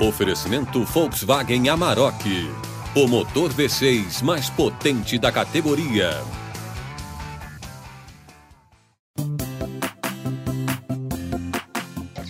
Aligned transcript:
Oferecimento 0.00 0.84
Volkswagen 0.84 1.68
Amarok. 1.68 2.52
O 2.96 3.06
motor 3.06 3.50
V6 3.50 4.22
mais 4.22 4.50
potente 4.50 5.16
da 5.18 5.30
categoria. 5.30 6.20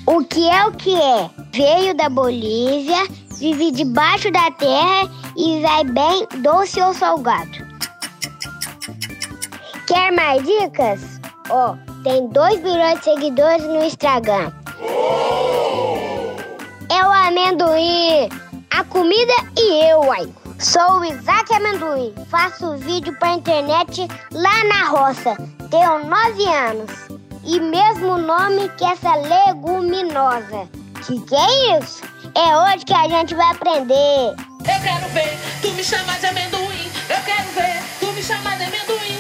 O 0.06 0.22
que 0.24 0.48
é 0.50 0.66
o 0.66 0.72
que 0.72 0.94
é? 0.94 1.30
Veio 1.54 1.96
da 1.96 2.10
Bolívia, 2.10 3.08
vive 3.38 3.70
debaixo 3.70 4.30
da 4.30 4.50
terra 4.50 5.10
e 5.34 5.62
vai 5.62 5.84
bem 5.84 6.26
doce 6.42 6.80
ou 6.82 6.92
salgado. 6.92 7.64
Quer 9.86 10.12
mais 10.12 10.42
dicas? 10.44 11.00
Ó, 11.48 11.72
oh, 11.72 12.02
tem 12.02 12.28
2 12.28 12.62
milhões 12.62 12.98
de 12.98 13.04
seguidores 13.04 13.64
no 13.64 13.84
Instagram. 13.84 14.52
É 16.90 17.04
o 17.04 17.10
amendoim, 17.10 18.28
a 18.70 18.84
comida 18.84 19.32
e 19.56 19.90
eu, 19.90 20.00
uai. 20.00 20.28
Sou 20.58 21.00
o 21.00 21.04
Isaac 21.04 21.52
Amendoim. 21.52 22.14
Faço 22.30 22.76
vídeo 22.78 23.14
pra 23.18 23.34
internet 23.34 24.06
lá 24.32 24.64
na 24.64 24.88
roça. 24.88 25.36
Tenho 25.70 26.04
9 26.08 26.46
anos. 26.46 26.90
E 27.44 27.60
mesmo 27.60 28.18
nome 28.18 28.68
que 28.70 28.84
essa 28.84 29.14
leguminosa. 29.16 30.68
Que 31.06 31.20
que 31.20 31.34
é 31.34 31.78
isso? 31.78 32.02
É 32.34 32.56
hoje 32.56 32.84
que 32.84 32.94
a 32.94 33.08
gente 33.08 33.34
vai 33.34 33.50
aprender. 33.50 34.34
Eu 34.60 34.82
quero 34.82 35.08
ver, 35.12 35.38
tu 35.60 35.70
me 35.72 35.84
chama 35.84 36.12
de 36.14 36.26
amendoim. 36.26 36.90
Eu 37.08 37.22
quero 37.24 37.48
ver, 37.50 37.82
tu 38.00 38.12
me 38.12 38.22
chama 38.22 38.56
de 38.56 38.64
amendoim. 38.64 39.18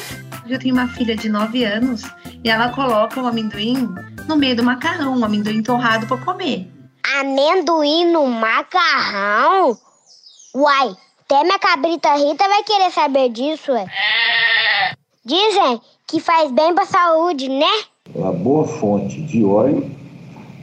Eu 0.48 0.58
tenho 0.58 0.74
uma 0.74 0.88
filha 0.88 1.16
de 1.16 1.28
9 1.28 1.64
anos 1.64 2.02
e 2.42 2.48
ela 2.48 2.70
coloca 2.70 3.20
o 3.20 3.26
amendoim 3.26 3.88
no 4.26 4.36
meio 4.36 4.56
do 4.56 4.62
macarrão, 4.62 5.18
um 5.18 5.24
amendoim 5.24 5.62
torrado 5.62 6.06
para 6.06 6.16
comer. 6.18 6.73
Amendoim 7.12 8.06
no 8.06 8.26
macarrão? 8.26 9.76
Uai, 10.54 10.96
até 11.20 11.44
minha 11.44 11.58
cabrita 11.58 12.14
Rita 12.14 12.48
vai 12.48 12.62
querer 12.62 12.90
saber 12.90 13.28
disso, 13.28 13.72
ué. 13.72 13.86
Dizem 15.22 15.80
que 16.06 16.18
faz 16.18 16.50
bem 16.50 16.74
pra 16.74 16.86
saúde, 16.86 17.48
né? 17.48 17.66
É 18.14 18.18
uma 18.18 18.32
boa 18.32 18.66
fonte 18.66 19.20
de 19.22 19.44
óleo 19.44 19.90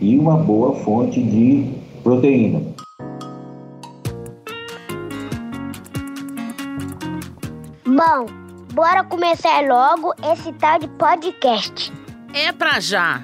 e 0.01 0.17
uma 0.17 0.35
boa 0.35 0.75
fonte 0.83 1.21
de 1.21 1.75
proteína. 2.01 2.73
Bom, 7.85 8.25
bora 8.73 9.03
começar 9.03 9.61
logo 9.67 10.13
esse 10.33 10.51
tal 10.53 10.79
de 10.79 10.87
podcast. 10.87 11.93
É 12.33 12.51
pra 12.51 12.79
já. 12.79 13.21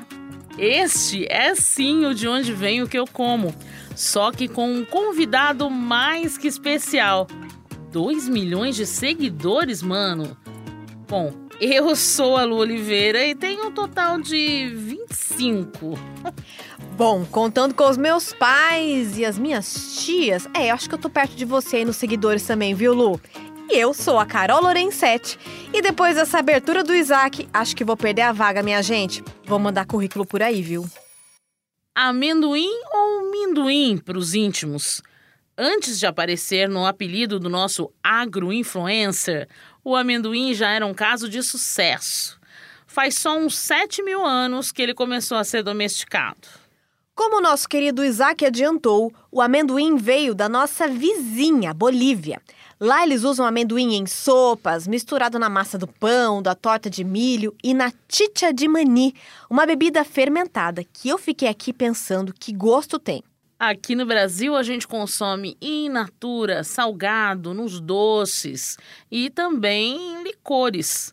Este 0.58 1.26
é 1.30 1.54
sim 1.56 2.06
o 2.06 2.14
de 2.14 2.28
onde 2.28 2.54
vem 2.54 2.82
o 2.82 2.88
que 2.88 2.98
eu 2.98 3.06
como 3.06 3.54
só 3.98 4.32
que 4.32 4.48
com 4.48 4.72
um 4.72 4.86
convidado 4.86 5.72
mais 5.72 6.38
que 6.38 6.48
especial. 6.48 7.26
2 7.92 8.30
milhões 8.30 8.76
de 8.76 8.86
seguidores, 8.86 9.82
mano. 9.82 10.38
Bom, 11.08 11.34
eu 11.60 11.96
sou 11.96 12.38
a 12.38 12.44
Lu 12.44 12.58
Oliveira 12.58 13.26
e 13.26 13.34
tenho 13.34 13.68
um 13.68 13.72
total 13.72 14.22
de 14.22 14.68
25. 14.68 15.98
Bom, 16.96 17.26
contando 17.26 17.74
com 17.74 17.90
os 17.90 17.98
meus 17.98 18.34
pais 18.34 19.18
e 19.18 19.26
as 19.26 19.40
minhas 19.40 19.98
tias, 19.98 20.48
é, 20.54 20.70
acho 20.70 20.88
que 20.88 20.94
eu 20.94 21.00
tô 21.00 21.10
perto 21.10 21.36
de 21.36 21.46
você 21.46 21.78
aí 21.78 21.86
nos 21.86 21.96
seguidores 21.96 22.46
também, 22.46 22.76
viu, 22.76 22.94
Lu? 22.94 23.20
E 23.70 23.78
eu 23.78 23.94
sou 23.94 24.18
a 24.18 24.26
Carol 24.26 24.62
Lorenzetti. 24.62 25.38
E 25.74 25.82
depois 25.82 26.16
dessa 26.16 26.40
abertura 26.40 26.84
do 26.84 26.96
Isaac, 26.96 27.48
acho 27.54 27.76
que 27.76 27.84
vou 27.84 27.98
perder 27.98 28.22
a 28.22 28.32
vaga, 28.32 28.64
minha 28.64 28.82
gente. 28.82 29.22
Vou 29.44 29.60
mandar 29.60 29.86
currículo 29.86 30.26
por 30.26 30.42
aí, 30.42 30.62
viu? 30.62 30.86
Amendoim 31.94 32.72
ou 32.94 33.30
minduim 33.30 33.98
para 33.98 34.18
os 34.18 34.34
íntimos? 34.34 35.02
Antes 35.58 36.00
de 36.00 36.06
aparecer 36.06 36.70
no 36.70 36.86
apelido 36.86 37.40
do 37.40 37.50
nosso 37.50 37.92
agro-influencer, 38.02 39.50
o 39.84 39.96
amendoim 39.96 40.54
já 40.54 40.70
era 40.70 40.86
um 40.86 40.94
caso 40.94 41.28
de 41.28 41.44
sucesso. 41.44 42.40
Faz 42.86 43.16
só 43.16 43.38
uns 43.38 43.58
7 43.58 44.02
mil 44.02 44.26
anos 44.26 44.72
que 44.72 44.82
ele 44.82 44.94
começou 44.94 45.38
a 45.38 45.44
ser 45.44 45.62
domesticado. 45.62 46.48
Como 47.14 47.38
o 47.38 47.42
nosso 47.42 47.68
querido 47.68 48.06
Isaac 48.06 48.46
adiantou, 48.46 49.12
o 49.32 49.42
amendoim 49.42 49.98
veio 49.98 50.36
da 50.36 50.48
nossa 50.48 50.88
vizinha, 50.88 51.74
Bolívia. 51.74 52.40
Lá 52.80 53.04
eles 53.04 53.24
usam 53.24 53.44
amendoim 53.44 53.96
em 53.96 54.06
sopas, 54.06 54.88
misturado 54.88 55.40
na 55.40 55.50
massa 55.50 55.80
do 55.80 55.88
pão, 55.88 56.44
da 56.44 56.54
torta 56.54 56.92
de 56.92 57.04
milho 57.04 57.56
e 57.64 57.74
na 57.74 57.92
chicha 58.08 58.54
de 58.54 58.68
mani, 58.68 59.16
uma 59.50 59.66
bebida 59.66 60.04
fermentada 60.04 60.84
que 60.84 61.10
eu 61.10 61.18
fiquei 61.18 61.48
aqui 61.48 61.74
pensando 61.74 62.34
que 62.34 62.54
gosto 62.54 63.00
tem. 63.00 63.24
Aqui 63.60 63.96
no 63.96 64.06
Brasil 64.06 64.56
a 64.56 64.62
gente 64.62 64.88
consome 64.88 65.58
in 65.60 65.90
natura, 65.90 66.64
salgado, 66.64 67.56
nos 67.56 67.80
doces 67.80 68.78
e 69.10 69.32
também 69.32 69.98
em 69.98 70.24
licores. 70.24 71.12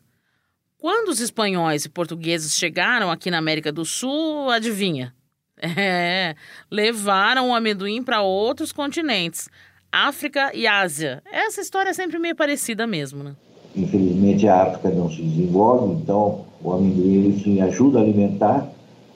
Quando 0.77 1.09
os 1.09 1.19
espanhóis 1.19 1.83
e 1.85 1.89
portugueses 1.89 2.53
chegaram 2.55 3.09
aqui 3.09 3.31
na 3.31 3.39
América 3.39 3.71
do 3.71 3.83
Sul, 3.83 4.49
adivinha? 4.51 5.13
É, 5.57 6.35
levaram 6.69 7.49
o 7.49 7.55
amendoim 7.55 8.03
para 8.03 8.21
outros 8.21 8.73
continentes. 8.73 9.49
África 9.95 10.51
e 10.53 10.67
Ásia. 10.67 11.23
Essa 11.31 11.61
história 11.61 11.91
é 11.91 11.93
sempre 11.93 12.19
meio 12.19 12.35
parecida 12.35 12.85
mesmo, 12.85 13.23
né? 13.23 13.33
Infelizmente 13.73 14.45
a 14.45 14.63
África 14.63 14.89
não 14.89 15.09
se 15.09 15.21
desenvolve, 15.21 15.93
então 15.93 16.43
o 16.61 16.73
amendoim 16.73 17.13
ele 17.13 17.41
sim 17.41 17.61
ajuda 17.61 17.99
a 17.99 18.01
alimentar, 18.01 18.69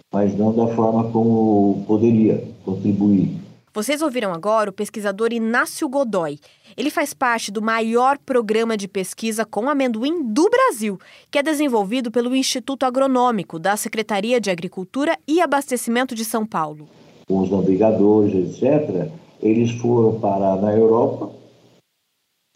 mas 0.09 0.33
não 0.37 0.55
da 0.55 0.73
forma 0.73 1.11
como 1.11 1.83
poderia 1.85 2.41
contribuir. 2.63 3.29
Vocês 3.73 4.01
ouviram 4.01 4.33
agora 4.33 4.69
o 4.69 4.73
pesquisador 4.73 5.33
Inácio 5.33 5.87
Godoy. 5.89 6.39
Ele 6.77 6.89
faz 6.89 7.13
parte 7.13 7.51
do 7.51 7.61
maior 7.61 8.17
programa 8.17 8.77
de 8.77 8.87
pesquisa 8.87 9.45
com 9.45 9.69
amendoim 9.69 10.23
do 10.31 10.49
Brasil, 10.49 10.97
que 11.29 11.39
é 11.39 11.43
desenvolvido 11.43 12.09
pelo 12.09 12.33
Instituto 12.33 12.85
Agronômico 12.85 13.59
da 13.59 13.75
Secretaria 13.75 14.39
de 14.39 14.49
Agricultura 14.49 15.17
e 15.27 15.41
Abastecimento 15.41 16.15
de 16.15 16.23
São 16.23 16.45
Paulo. 16.45 16.87
Os 17.27 17.51
navegadores, 17.51 18.33
etc., 18.33 19.09
eles 19.41 19.71
foram 19.79 20.19
parar 20.19 20.57
na 20.57 20.71
Europa, 20.71 21.31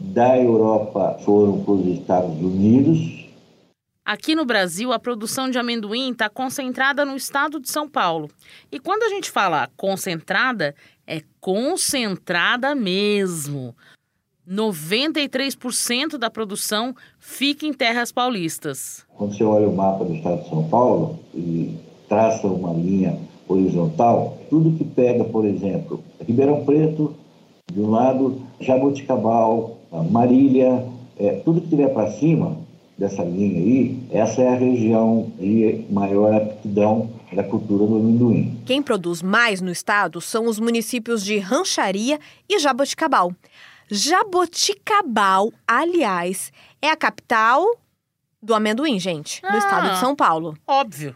da 0.03 0.37
Europa 0.37 1.19
foram 1.23 1.63
para 1.63 1.73
os 1.73 1.87
Estados 1.87 2.35
Unidos. 2.39 3.23
Aqui 4.05 4.35
no 4.35 4.45
Brasil, 4.45 4.91
a 4.91 4.99
produção 4.99 5.49
de 5.49 5.57
amendoim 5.57 6.11
está 6.11 6.29
concentrada 6.29 7.05
no 7.05 7.15
estado 7.15 7.59
de 7.59 7.69
São 7.69 7.87
Paulo. 7.87 8.29
E 8.69 8.79
quando 8.79 9.03
a 9.03 9.09
gente 9.09 9.31
fala 9.31 9.69
concentrada, 9.77 10.75
é 11.07 11.21
concentrada 11.39 12.75
mesmo. 12.75 13.73
93% 14.47 16.17
da 16.17 16.29
produção 16.29 16.93
fica 17.17 17.65
em 17.65 17.71
terras 17.71 18.11
paulistas. 18.11 19.05
Quando 19.15 19.37
você 19.37 19.43
olha 19.43 19.69
o 19.69 19.75
mapa 19.75 20.03
do 20.03 20.15
estado 20.15 20.43
de 20.43 20.49
São 20.49 20.67
Paulo 20.67 21.19
e 21.33 21.77
traça 22.09 22.45
uma 22.47 22.73
linha 22.73 23.17
horizontal, 23.53 24.37
tudo 24.49 24.77
que 24.77 24.83
pega, 24.83 25.23
por 25.23 25.45
exemplo, 25.45 26.01
Ribeirão 26.25 26.63
Preto, 26.65 27.13
de 27.71 27.79
um 27.79 27.89
lado, 27.89 28.41
Jaboticabal, 28.59 29.77
Marília, 30.09 30.85
é, 31.17 31.41
tudo 31.45 31.61
que 31.61 31.69
tiver 31.69 31.89
para 31.89 32.11
cima 32.11 32.57
dessa 32.97 33.23
linha 33.23 33.59
aí, 33.59 33.99
essa 34.11 34.41
é 34.41 34.49
a 34.49 34.55
região 34.55 35.31
de 35.39 35.85
maior 35.89 36.33
aptidão 36.33 37.09
da 37.33 37.43
cultura 37.43 37.85
do 37.85 37.95
amendoim. 37.95 38.59
Quem 38.65 38.81
produz 38.81 39.21
mais 39.21 39.61
no 39.61 39.71
estado 39.71 40.21
são 40.21 40.47
os 40.47 40.59
municípios 40.59 41.23
de 41.23 41.37
Rancharia 41.39 42.19
e 42.47 42.59
Jaboticabal. 42.59 43.33
Jaboticabal, 43.89 45.51
aliás, 45.67 46.51
é 46.81 46.89
a 46.89 46.95
capital 46.95 47.65
do 48.41 48.53
amendoim, 48.53 48.99
gente, 48.99 49.41
do 49.41 49.47
ah, 49.47 49.57
estado 49.57 49.93
de 49.93 49.99
São 49.99 50.15
Paulo. 50.15 50.55
Óbvio. 50.67 51.15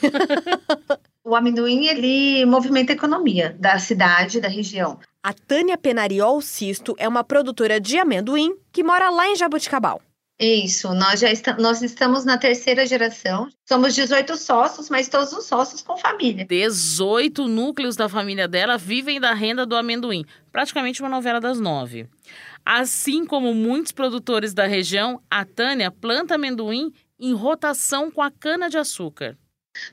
o 1.24 1.34
amendoim 1.34 1.86
ele 1.86 2.44
movimenta 2.46 2.92
a 2.92 2.96
economia 2.96 3.56
da 3.58 3.78
cidade, 3.78 4.40
da 4.40 4.48
região. 4.48 4.98
A 5.22 5.32
Tânia 5.32 5.78
Penariol 5.78 6.40
Sisto 6.40 6.94
é 6.98 7.06
uma 7.06 7.22
produtora 7.22 7.80
de 7.80 7.98
amendoim 7.98 8.56
que 8.72 8.82
mora 8.82 9.08
lá 9.08 9.28
em 9.28 9.36
Jaboticabal. 9.36 10.00
Isso, 10.40 10.92
nós 10.94 11.20
já 11.20 11.30
estamos, 11.30 11.62
nós 11.62 11.82
estamos 11.82 12.24
na 12.24 12.36
terceira 12.36 12.84
geração. 12.84 13.48
Somos 13.64 13.94
18 13.94 14.36
sócios, 14.36 14.90
mas 14.90 15.08
todos 15.08 15.32
os 15.32 15.44
sócios 15.44 15.82
com 15.82 15.96
família. 15.96 16.44
18 16.44 17.46
núcleos 17.46 17.94
da 17.94 18.08
família 18.08 18.48
dela 18.48 18.76
vivem 18.76 19.20
da 19.20 19.32
renda 19.34 19.64
do 19.64 19.76
amendoim. 19.76 20.24
Praticamente 20.50 21.00
uma 21.00 21.08
novela 21.08 21.40
das 21.40 21.60
nove. 21.60 22.08
Assim 22.64 23.24
como 23.24 23.54
muitos 23.54 23.92
produtores 23.92 24.52
da 24.52 24.66
região, 24.66 25.20
a 25.30 25.44
Tânia 25.44 25.92
planta 25.92 26.34
amendoim 26.34 26.92
em 27.20 27.32
rotação 27.32 28.10
com 28.10 28.20
a 28.20 28.30
cana-de-açúcar. 28.30 29.36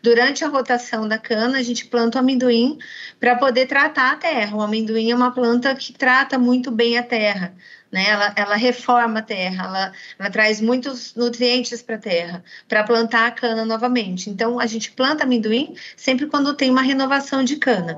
Durante 0.01 0.43
a 0.43 0.49
rotação 0.49 1.07
da 1.07 1.17
cana, 1.17 1.57
a 1.57 1.63
gente 1.63 1.85
planta 1.85 2.17
o 2.17 2.21
amendoim 2.21 2.77
para 3.19 3.35
poder 3.35 3.65
tratar 3.65 4.11
a 4.11 4.15
terra. 4.15 4.55
O 4.55 4.61
amendoim 4.61 5.11
é 5.11 5.15
uma 5.15 5.31
planta 5.31 5.73
que 5.75 5.93
trata 5.93 6.37
muito 6.37 6.69
bem 6.69 6.97
a 6.97 7.03
terra. 7.03 7.53
Né? 7.91 8.07
Ela, 8.07 8.33
ela 8.35 8.55
reforma 8.55 9.19
a 9.19 9.21
terra, 9.21 9.65
ela, 9.65 9.93
ela 10.19 10.29
traz 10.29 10.61
muitos 10.61 11.15
nutrientes 11.15 11.81
para 11.81 11.95
a 11.95 11.99
terra, 11.99 12.43
para 12.67 12.83
plantar 12.83 13.27
a 13.27 13.31
cana 13.31 13.65
novamente. 13.65 14.29
Então, 14.29 14.59
a 14.59 14.65
gente 14.65 14.91
planta 14.91 15.23
amendoim 15.23 15.73
sempre 15.97 16.27
quando 16.27 16.53
tem 16.53 16.69
uma 16.69 16.81
renovação 16.81 17.43
de 17.43 17.55
cana. 17.55 17.95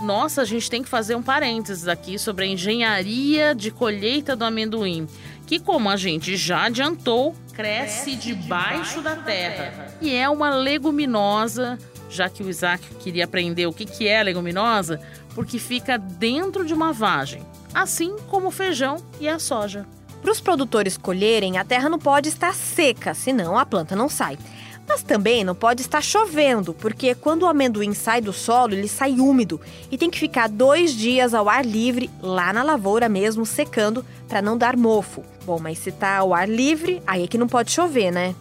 Nossa, 0.00 0.42
a 0.42 0.44
gente 0.44 0.68
tem 0.70 0.82
que 0.82 0.88
fazer 0.88 1.16
um 1.16 1.22
parênteses 1.22 1.88
aqui 1.88 2.18
sobre 2.18 2.44
a 2.44 2.48
engenharia 2.48 3.54
de 3.54 3.70
colheita 3.70 4.36
do 4.36 4.44
amendoim, 4.44 5.08
que, 5.46 5.58
como 5.58 5.88
a 5.88 5.96
gente 5.96 6.36
já 6.36 6.64
adiantou, 6.64 7.34
cresce 7.54 8.16
debaixo 8.16 9.00
da 9.00 9.16
terra 9.16 9.86
e 10.00 10.14
é 10.14 10.28
uma 10.28 10.50
leguminosa, 10.50 11.78
já 12.10 12.28
que 12.28 12.42
o 12.42 12.48
Isaac 12.50 12.82
queria 12.96 13.24
aprender 13.24 13.66
o 13.66 13.72
que, 13.72 13.84
que 13.84 14.08
é 14.08 14.22
leguminosa, 14.22 15.00
porque 15.34 15.58
fica 15.58 15.96
dentro 15.96 16.64
de 16.64 16.74
uma 16.74 16.92
vagem, 16.92 17.42
assim 17.72 18.16
como 18.28 18.48
o 18.48 18.52
feijão 18.52 18.96
e 19.20 19.28
a 19.28 19.38
soja. 19.38 19.86
Para 20.20 20.32
os 20.32 20.40
produtores 20.40 20.96
colherem, 20.96 21.58
a 21.58 21.64
terra 21.64 21.88
não 21.88 21.98
pode 21.98 22.28
estar 22.30 22.54
seca, 22.54 23.12
senão 23.12 23.58
a 23.58 23.66
planta 23.66 23.94
não 23.94 24.08
sai. 24.08 24.38
Mas 24.86 25.02
também 25.02 25.44
não 25.44 25.54
pode 25.54 25.80
estar 25.80 26.02
chovendo, 26.02 26.74
porque 26.74 27.14
quando 27.14 27.44
o 27.44 27.48
amendoim 27.48 27.94
sai 27.94 28.20
do 28.20 28.32
solo, 28.32 28.74
ele 28.74 28.88
sai 28.88 29.12
úmido 29.12 29.60
e 29.90 29.96
tem 29.96 30.10
que 30.10 30.18
ficar 30.18 30.48
dois 30.48 30.92
dias 30.92 31.32
ao 31.32 31.48
ar 31.48 31.64
livre, 31.64 32.10
lá 32.20 32.52
na 32.52 32.62
lavoura 32.62 33.08
mesmo, 33.08 33.46
secando, 33.46 34.04
para 34.28 34.42
não 34.42 34.58
dar 34.58 34.76
mofo. 34.76 35.24
Bom, 35.44 35.58
mas 35.58 35.78
se 35.78 35.90
tá 35.90 36.18
ao 36.18 36.34
ar 36.34 36.48
livre, 36.48 37.02
aí 37.06 37.24
é 37.24 37.26
que 37.26 37.38
não 37.38 37.48
pode 37.48 37.70
chover, 37.70 38.10
né? 38.10 38.34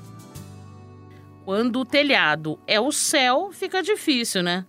Quando 1.46 1.80
o 1.80 1.86
telhado 1.86 2.58
é 2.66 2.80
o 2.80 2.92
céu, 2.92 3.50
fica 3.52 3.82
difícil, 3.82 4.44
né? 4.44 4.66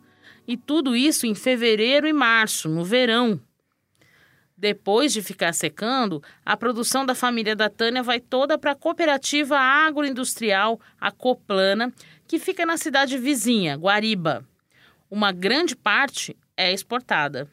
E 0.46 0.56
tudo 0.56 0.94
isso 0.94 1.26
em 1.26 1.34
fevereiro 1.34 2.06
e 2.06 2.12
março, 2.12 2.68
no 2.68 2.84
verão. 2.84 3.40
Depois 4.64 5.12
de 5.12 5.20
ficar 5.20 5.52
secando, 5.52 6.22
a 6.42 6.56
produção 6.56 7.04
da 7.04 7.14
família 7.14 7.54
da 7.54 7.68
Tânia 7.68 8.02
vai 8.02 8.18
toda 8.18 8.56
para 8.56 8.70
a 8.70 8.74
cooperativa 8.74 9.58
agroindustrial 9.58 10.80
a 10.98 11.10
Coplana, 11.10 11.92
que 12.26 12.38
fica 12.38 12.64
na 12.64 12.78
cidade 12.78 13.18
vizinha, 13.18 13.76
Guariba. 13.76 14.42
Uma 15.10 15.32
grande 15.32 15.76
parte 15.76 16.34
é 16.56 16.72
exportada. 16.72 17.46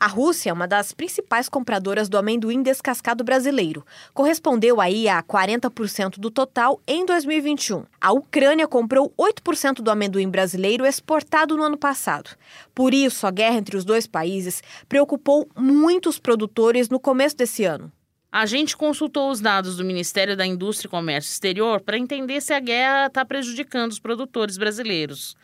A 0.00 0.06
Rússia 0.06 0.50
é 0.50 0.52
uma 0.52 0.68
das 0.68 0.92
principais 0.92 1.48
compradoras 1.48 2.08
do 2.08 2.16
amendoim 2.16 2.62
descascado 2.62 3.24
brasileiro. 3.24 3.84
Correspondeu 4.14 4.80
aí 4.80 5.08
a 5.08 5.20
40% 5.24 6.20
do 6.20 6.30
total 6.30 6.80
em 6.86 7.04
2021. 7.04 7.84
A 8.00 8.12
Ucrânia 8.12 8.68
comprou 8.68 9.12
8% 9.18 9.82
do 9.82 9.90
amendoim 9.90 10.30
brasileiro 10.30 10.86
exportado 10.86 11.56
no 11.56 11.64
ano 11.64 11.76
passado. 11.76 12.30
Por 12.72 12.94
isso, 12.94 13.26
a 13.26 13.32
guerra 13.32 13.56
entre 13.56 13.76
os 13.76 13.84
dois 13.84 14.06
países 14.06 14.62
preocupou 14.88 15.48
muitos 15.56 16.16
produtores 16.16 16.88
no 16.88 17.00
começo 17.00 17.36
desse 17.36 17.64
ano. 17.64 17.90
A 18.30 18.46
gente 18.46 18.76
consultou 18.76 19.30
os 19.32 19.40
dados 19.40 19.76
do 19.78 19.84
Ministério 19.84 20.36
da 20.36 20.46
Indústria 20.46 20.86
e 20.86 20.90
Comércio 20.90 21.32
Exterior 21.32 21.80
para 21.80 21.98
entender 21.98 22.40
se 22.40 22.52
a 22.52 22.60
guerra 22.60 23.06
está 23.06 23.24
prejudicando 23.24 23.90
os 23.90 23.98
produtores 23.98 24.58
brasileiros. 24.58 25.34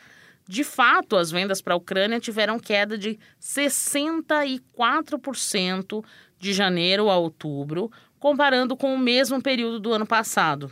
De 0.47 0.63
fato, 0.63 1.17
as 1.17 1.31
vendas 1.31 1.63
para 1.63 1.73
a 1.73 1.77
Ucrânia 1.77 2.21
tiveram 2.21 2.59
queda 2.59 2.99
de 2.99 3.19
64% 3.41 6.05
de 6.39 6.53
janeiro 6.53 7.09
a 7.09 7.17
outubro, 7.17 7.91
comparando 8.19 8.77
com 8.77 8.95
o 8.95 8.99
mesmo 8.99 9.41
período 9.41 9.81
do 9.81 9.91
ano 9.93 10.07
passado. 10.07 10.71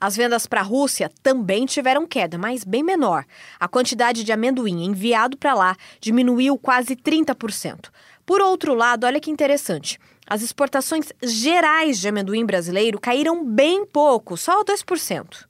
As 0.00 0.16
vendas 0.16 0.46
para 0.46 0.60
a 0.60 0.64
Rússia 0.64 1.10
também 1.22 1.66
tiveram 1.66 2.06
queda, 2.06 2.38
mas 2.38 2.64
bem 2.64 2.82
menor. 2.82 3.26
A 3.58 3.68
quantidade 3.68 4.24
de 4.24 4.32
amendoim 4.32 4.84
enviado 4.84 5.36
para 5.36 5.52
lá 5.54 5.76
diminuiu 6.00 6.56
quase 6.56 6.96
30%. 6.96 7.90
Por 8.24 8.40
outro 8.40 8.72
lado, 8.74 9.04
olha 9.04 9.20
que 9.20 9.30
interessante. 9.30 9.98
As 10.26 10.40
exportações 10.40 11.12
gerais 11.22 11.98
de 11.98 12.08
amendoim 12.08 12.46
brasileiro 12.46 13.00
caíram 13.00 13.44
bem 13.44 13.84
pouco, 13.84 14.36
só 14.36 14.62
2% 14.62 15.47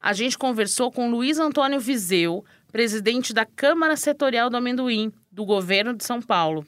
a 0.00 0.12
gente 0.12 0.38
conversou 0.38 0.90
com 0.90 1.10
Luiz 1.10 1.38
Antônio 1.38 1.80
Vizeu, 1.80 2.44
presidente 2.70 3.32
da 3.32 3.44
Câmara 3.44 3.96
Setorial 3.96 4.48
do 4.48 4.56
Amendoim, 4.56 5.12
do 5.30 5.44
governo 5.44 5.94
de 5.94 6.04
São 6.04 6.20
Paulo. 6.22 6.66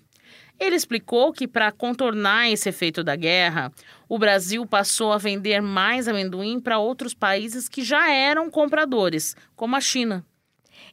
Ele 0.59 0.77
explicou 0.77 1.33
que, 1.33 1.49
para 1.49 1.73
contornar 1.73 2.51
esse 2.51 2.69
efeito 2.69 3.03
da 3.03 3.17
guerra, 3.17 3.73
o 4.09 4.19
Brasil 4.19 4.67
passou 4.67 5.13
a 5.13 5.19
vender 5.19 5.63
mais 5.63 6.07
amendoim 6.07 6.61
para 6.61 6.79
outros 6.79 7.15
países 7.15 7.67
que 7.67 7.83
já 7.83 8.11
eram 8.11 8.51
compradores, 8.51 9.35
como 9.57 9.75
a 9.75 9.81
China. 9.81 10.25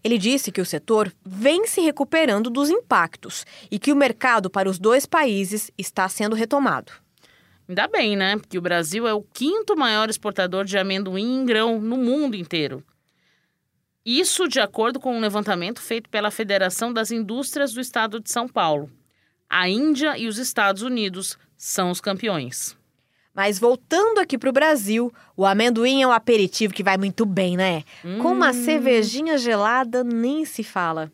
Ele 0.04 0.18
disse 0.18 0.52
que 0.52 0.62
o 0.62 0.66
setor 0.66 1.14
vem 1.26 1.68
se 1.68 1.82
recuperando 1.82 2.50
dos 2.50 2.70
impactos 2.70 3.46
e 3.70 3.78
que 3.78 3.92
o 3.92 3.96
mercado 3.96 4.50
para 4.50 4.70
os 4.70 4.80
dois 4.80 5.06
países 5.06 5.70
está 5.78 6.08
sendo 6.08 6.36
retomado. 6.36 6.94
Ainda 7.68 7.88
bem, 7.88 8.16
né? 8.16 8.38
Porque 8.38 8.58
o 8.58 8.62
Brasil 8.62 9.08
é 9.08 9.14
o 9.14 9.22
quinto 9.22 9.76
maior 9.76 10.10
exportador 10.10 10.64
de 10.64 10.78
amendoim 10.78 11.42
em 11.42 11.46
grão 11.46 11.80
no 11.80 11.98
mundo 11.98 12.36
inteiro. 12.36 12.84
Isso 14.06 14.48
de 14.48 14.62
acordo 14.62 15.00
com 15.02 15.18
um 15.18 15.20
levantamento 15.20 15.82
feito 15.82 16.10
pela 16.10 16.32
Federação 16.32 16.94
das 16.94 17.12
Indústrias 17.12 17.74
do 17.74 17.82
Estado 17.82 18.22
de 18.22 18.32
São 18.32 18.48
Paulo. 18.48 18.90
A 19.50 19.68
Índia 19.68 20.18
e 20.18 20.28
os 20.28 20.38
Estados 20.38 20.82
Unidos 20.82 21.38
são 21.58 21.92
os 21.92 22.00
campeões. 22.00 22.78
Mas 23.34 23.60
voltando 23.60 24.20
aqui 24.20 24.38
para 24.38 24.50
o 24.50 24.54
Brasil, 24.54 25.14
o 25.36 25.46
amendoim 25.46 26.02
é 26.02 26.08
um 26.08 26.12
aperitivo 26.12 26.74
que 26.74 26.84
vai 26.84 26.98
muito 26.98 27.26
bem, 27.26 27.58
né? 27.58 27.84
Hum. 28.04 28.20
Com 28.20 28.32
uma 28.32 28.54
cervejinha 28.54 29.38
gelada, 29.38 30.04
nem 30.04 30.46
se 30.46 30.64
fala. 30.64 31.12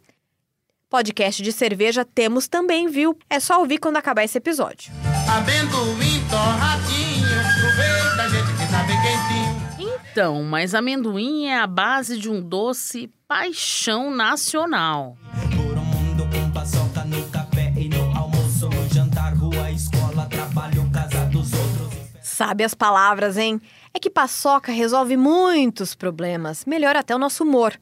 Podcast 0.90 1.42
de 1.42 1.52
cerveja 1.52 2.06
temos 2.06 2.48
também, 2.48 2.88
viu? 2.88 3.18
É 3.28 3.40
só 3.40 3.60
ouvir 3.60 3.80
quando 3.80 3.98
acabar 3.98 4.24
esse 4.24 4.38
episódio. 4.38 4.94
Amendoim 5.36 6.24
torradinho, 6.30 7.26
aproveita, 7.40 8.30
gente, 8.30 8.54
que 8.56 8.72
tá 8.72 8.84
bem 8.84 8.98
quentinho. 9.02 10.00
Então, 10.12 10.44
mas 10.44 10.76
amendoim 10.76 11.48
é 11.48 11.58
a 11.58 11.66
base 11.66 12.20
de 12.20 12.30
um 12.30 12.40
doce 12.40 13.12
paixão 13.28 14.12
nacional. 14.12 15.18
Por 15.56 15.76
um 15.76 15.84
mundo 15.84 16.30
com 16.30 16.52
paçoca 16.52 17.04
no 17.06 17.28
café 17.30 17.74
e 17.76 17.90
no 17.90 18.16
almoço, 18.16 18.70
no 18.70 18.94
jantar, 18.94 19.34
rua, 19.34 19.72
escola, 19.72 20.28
trabalho, 20.28 20.88
casa 20.92 21.26
dos 21.26 21.52
outros. 21.52 21.94
Sabe 22.22 22.64
as 22.64 22.76
palavras, 22.76 23.36
hein? 23.36 23.60
É 23.92 23.98
que 23.98 24.12
paçoca 24.12 24.72
resolve 24.72 25.18
muitos 25.18 25.96
problemas, 25.96 26.64
melhora 26.66 27.00
até 27.00 27.16
o 27.16 27.20
nosso 27.20 27.44
humor. 27.44 27.74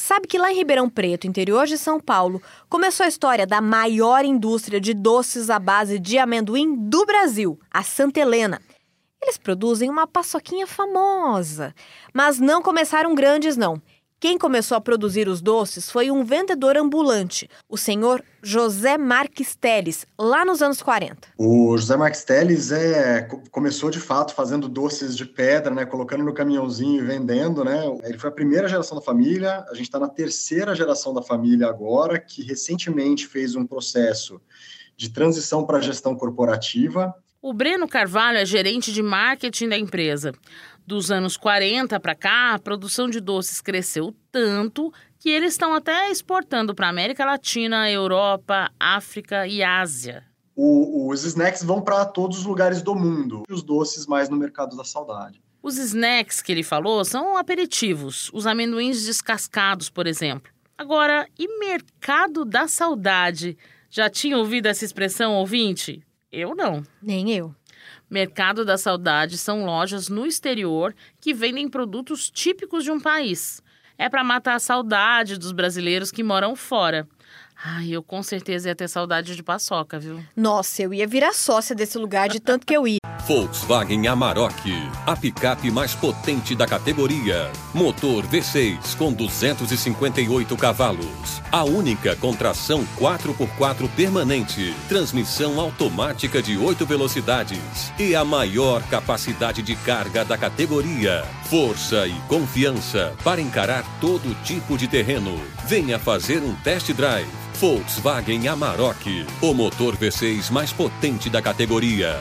Sabe 0.00 0.28
que 0.28 0.38
lá 0.38 0.52
em 0.52 0.54
Ribeirão 0.54 0.88
Preto, 0.88 1.26
interior 1.26 1.66
de 1.66 1.76
São 1.76 1.98
Paulo, 1.98 2.40
começou 2.68 3.04
a 3.04 3.08
história 3.08 3.44
da 3.44 3.60
maior 3.60 4.24
indústria 4.24 4.80
de 4.80 4.94
doces 4.94 5.50
à 5.50 5.58
base 5.58 5.98
de 5.98 6.18
amendoim 6.18 6.72
do 6.88 7.04
Brasil, 7.04 7.58
a 7.68 7.82
Santa 7.82 8.20
Helena. 8.20 8.62
Eles 9.20 9.36
produzem 9.36 9.90
uma 9.90 10.06
paçoquinha 10.06 10.68
famosa, 10.68 11.74
mas 12.14 12.38
não 12.38 12.62
começaram 12.62 13.12
grandes 13.12 13.56
não. 13.56 13.82
Quem 14.20 14.36
começou 14.36 14.76
a 14.76 14.80
produzir 14.80 15.28
os 15.28 15.40
doces 15.40 15.88
foi 15.88 16.10
um 16.10 16.24
vendedor 16.24 16.76
ambulante, 16.76 17.48
o 17.68 17.76
senhor 17.76 18.20
José 18.42 18.98
Marques 18.98 19.54
Teles, 19.54 20.04
lá 20.18 20.44
nos 20.44 20.60
anos 20.60 20.82
40. 20.82 21.28
O 21.38 21.78
José 21.78 21.96
Marques 21.96 22.24
Teles 22.24 22.72
é, 22.72 23.28
começou 23.52 23.90
de 23.90 24.00
fato 24.00 24.34
fazendo 24.34 24.68
doces 24.68 25.16
de 25.16 25.24
pedra, 25.24 25.72
né, 25.72 25.86
colocando 25.86 26.24
no 26.24 26.34
caminhãozinho 26.34 27.00
e 27.00 27.06
vendendo. 27.06 27.62
Né? 27.62 27.80
Ele 28.02 28.18
foi 28.18 28.28
a 28.28 28.32
primeira 28.32 28.66
geração 28.66 28.98
da 28.98 29.04
família, 29.04 29.64
a 29.70 29.74
gente 29.74 29.86
está 29.86 30.00
na 30.00 30.08
terceira 30.08 30.74
geração 30.74 31.14
da 31.14 31.22
família 31.22 31.68
agora, 31.68 32.18
que 32.18 32.42
recentemente 32.42 33.24
fez 33.24 33.54
um 33.54 33.64
processo 33.64 34.40
de 34.96 35.10
transição 35.10 35.64
para 35.64 35.78
a 35.78 35.80
gestão 35.80 36.16
corporativa. 36.16 37.14
O 37.48 37.52
Breno 37.54 37.88
Carvalho 37.88 38.36
é 38.36 38.44
gerente 38.44 38.92
de 38.92 39.02
marketing 39.02 39.70
da 39.70 39.78
empresa. 39.78 40.34
Dos 40.86 41.10
anos 41.10 41.34
40 41.34 41.98
para 41.98 42.14
cá, 42.14 42.52
a 42.52 42.58
produção 42.58 43.08
de 43.08 43.20
doces 43.20 43.62
cresceu 43.62 44.14
tanto 44.30 44.92
que 45.18 45.30
eles 45.30 45.54
estão 45.54 45.72
até 45.72 46.10
exportando 46.10 46.74
para 46.74 46.88
a 46.88 46.90
América 46.90 47.24
Latina, 47.24 47.90
Europa, 47.90 48.70
África 48.78 49.46
e 49.46 49.62
Ásia. 49.62 50.26
O, 50.54 51.08
os 51.08 51.24
snacks 51.24 51.64
vão 51.64 51.80
para 51.80 52.04
todos 52.04 52.40
os 52.40 52.44
lugares 52.44 52.82
do 52.82 52.94
mundo, 52.94 53.44
os 53.48 53.62
doces 53.62 54.06
mais 54.06 54.28
no 54.28 54.36
mercado 54.36 54.76
da 54.76 54.84
saudade. 54.84 55.40
Os 55.62 55.78
snacks 55.78 56.42
que 56.42 56.52
ele 56.52 56.62
falou 56.62 57.02
são 57.02 57.34
aperitivos, 57.34 58.30
os 58.34 58.46
amendoins 58.46 59.06
descascados, 59.06 59.88
por 59.88 60.06
exemplo. 60.06 60.52
Agora, 60.76 61.26
e 61.38 61.48
mercado 61.58 62.44
da 62.44 62.68
saudade? 62.68 63.56
Já 63.88 64.10
tinha 64.10 64.36
ouvido 64.36 64.66
essa 64.66 64.84
expressão, 64.84 65.32
ouvinte? 65.32 66.06
Eu 66.30 66.54
não. 66.54 66.82
Nem 67.02 67.32
eu. 67.32 67.54
Mercado 68.10 68.64
da 68.64 68.76
Saudade 68.76 69.38
são 69.38 69.64
lojas 69.64 70.08
no 70.08 70.26
exterior 70.26 70.94
que 71.20 71.32
vendem 71.32 71.68
produtos 71.68 72.30
típicos 72.30 72.84
de 72.84 72.90
um 72.90 73.00
país. 73.00 73.62
É 73.96 74.08
para 74.08 74.22
matar 74.22 74.54
a 74.54 74.60
saudade 74.60 75.38
dos 75.38 75.52
brasileiros 75.52 76.10
que 76.10 76.22
moram 76.22 76.54
fora. 76.54 77.08
Ai, 77.64 77.90
eu 77.90 78.04
com 78.04 78.22
certeza 78.22 78.68
ia 78.68 78.74
ter 78.74 78.88
saudade 78.88 79.34
de 79.34 79.42
paçoca, 79.42 79.98
viu? 79.98 80.24
Nossa, 80.36 80.82
eu 80.82 80.94
ia 80.94 81.08
virar 81.08 81.32
sócia 81.32 81.74
desse 81.74 81.98
lugar 81.98 82.28
de 82.28 82.38
tanto 82.38 82.64
que 82.64 82.76
eu 82.76 82.86
ia. 82.86 82.98
Volkswagen 83.26 84.06
Amarok, 84.06 84.72
a 85.04 85.14
picape 85.16 85.70
mais 85.70 85.94
potente 85.94 86.54
da 86.54 86.66
categoria. 86.66 87.50
Motor 87.74 88.24
V6 88.26 88.96
com 88.96 89.12
258 89.12 90.56
cavalos. 90.56 91.42
A 91.50 91.64
única 91.64 92.14
com 92.16 92.32
tração 92.32 92.86
4x4 92.96 93.88
permanente. 93.94 94.74
Transmissão 94.88 95.60
automática 95.60 96.40
de 96.40 96.56
8 96.56 96.86
velocidades. 96.86 97.92
E 97.98 98.14
a 98.14 98.24
maior 98.24 98.82
capacidade 98.84 99.62
de 99.62 99.74
carga 99.76 100.24
da 100.24 100.38
categoria. 100.38 101.24
Força 101.50 102.06
e 102.06 102.14
confiança 102.28 103.14
para 103.22 103.40
encarar 103.40 103.84
todo 104.00 104.34
tipo 104.42 104.78
de 104.78 104.86
terreno. 104.86 105.38
Venha 105.66 105.98
fazer 105.98 106.42
um 106.42 106.54
test 106.54 106.92
drive 106.92 107.47
Volkswagen 107.60 108.46
Amarok, 108.46 109.26
o 109.42 109.52
motor 109.52 109.96
V6 109.96 110.48
mais 110.48 110.72
potente 110.72 111.28
da 111.28 111.42
categoria. 111.42 112.14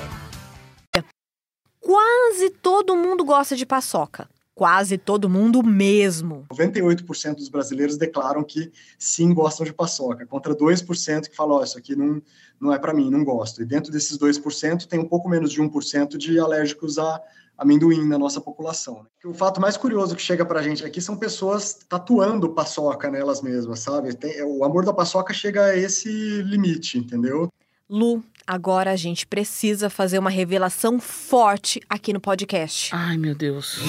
Quase 1.80 2.50
todo 2.50 2.96
mundo 2.96 3.24
gosta 3.24 3.56
de 3.56 3.64
paçoca. 3.64 4.28
Quase 4.56 4.98
todo 4.98 5.30
mundo 5.30 5.62
mesmo. 5.62 6.48
98% 6.52 7.36
dos 7.36 7.50
brasileiros 7.50 7.98
declaram 7.98 8.44
que 8.44 8.72
sim 8.98 9.32
gostam 9.32 9.64
de 9.64 9.72
paçoca, 9.72 10.26
contra 10.26 10.56
2% 10.56 11.30
que 11.30 11.36
falam, 11.36 11.60
oh, 11.60 11.64
isso 11.64 11.78
aqui 11.78 11.96
não, 11.96 12.20
não 12.60 12.74
é 12.74 12.80
para 12.80 12.94
mim, 12.94 13.10
não 13.10 13.24
gosto. 13.24 13.62
E 13.62 13.66
dentro 13.66 13.92
desses 13.92 14.18
2% 14.18 14.88
tem 14.88 15.00
um 15.00 15.08
pouco 15.08 15.30
menos 15.30 15.52
de 15.52 15.62
1% 15.62 16.18
de 16.18 16.40
alérgicos 16.40 16.98
a 16.98 17.22
amendoim 17.58 18.08
na 18.08 18.18
nossa 18.18 18.40
população. 18.40 19.04
Né? 19.04 19.10
O 19.26 19.34
fato 19.34 19.60
mais 19.60 19.76
curioso 19.76 20.16
que 20.16 20.22
chega 20.22 20.46
para 20.46 20.60
a 20.60 20.64
gente 20.64 20.86
aqui 20.86 21.02
são 21.02 21.18
pessoas 21.18 21.80
tatuando 21.90 22.50
paçoca 22.50 23.10
nelas 23.10 23.42
mesmas, 23.42 23.80
sabe? 23.80 24.16
Tem, 24.16 24.44
o 24.44 24.64
amor 24.64 24.86
da 24.86 24.94
paçoca 24.94 25.34
chega 25.34 25.66
a 25.66 25.76
esse 25.76 26.10
limite, 26.44 27.00
entendeu? 27.00 27.52
Lu, 27.90 28.24
agora 28.46 28.92
a 28.92 28.96
gente 28.96 29.26
precisa 29.26 29.90
fazer 29.90 30.20
uma 30.20 30.30
revelação 30.30 31.00
forte 31.00 31.82
aqui 31.90 32.14
no 32.14 32.20
podcast. 32.20 32.94
Ai, 32.94 33.18
meu 33.18 33.34
Deus. 33.34 33.80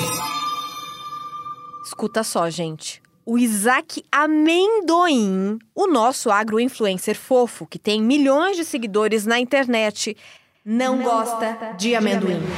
Escuta 1.84 2.22
só, 2.22 2.48
gente. 2.48 3.02
O 3.30 3.36
Isaac 3.36 4.02
Amendoim, 4.10 5.58
o 5.74 5.86
nosso 5.86 6.30
agro-influencer 6.30 7.14
fofo, 7.14 7.66
que 7.66 7.78
tem 7.78 8.00
milhões 8.00 8.56
de 8.56 8.64
seguidores 8.64 9.26
na 9.26 9.38
internet, 9.38 10.16
não, 10.64 10.96
não 10.96 11.04
gosta, 11.04 11.52
gosta, 11.52 11.74
de 11.74 11.94
amendoim. 11.94 12.26
De 12.26 12.36
amendoim. 12.36 12.50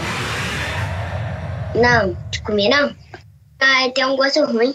Não, 1.74 2.30
de 2.30 2.42
comer 2.42 2.68
não. 2.68 2.96
Ah, 3.60 3.90
tem 3.92 4.04
um 4.04 4.14
gosto 4.14 4.44
ruim. 4.44 4.72